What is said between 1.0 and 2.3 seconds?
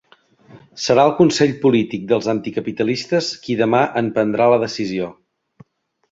el consell polític dels